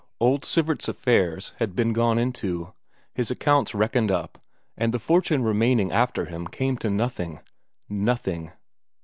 [0.19, 2.73] Old Sivert's affairs had been gone into,
[3.13, 4.39] his accounts reckoned up,
[4.75, 7.39] and the fortune remaining after him come to nothing.
[7.87, 8.51] Nothing!